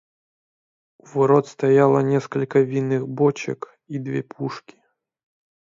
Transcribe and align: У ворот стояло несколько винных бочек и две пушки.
У 0.97 1.05
ворот 1.05 1.45
стояло 1.47 1.99
несколько 1.99 2.61
винных 2.63 3.07
бочек 3.07 3.77
и 3.85 3.99
две 3.99 4.23
пушки. 4.23 4.81